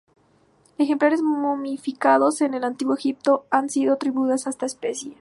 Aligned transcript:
Ejemplares 0.79 1.21
momificados 1.21 2.41
en 2.41 2.55
el 2.55 2.63
Antiguo 2.63 2.95
Egipto 2.95 3.45
han 3.51 3.69
sido 3.69 3.93
atribuidos 3.93 4.47
a 4.47 4.49
esta 4.49 4.65
especie. 4.65 5.09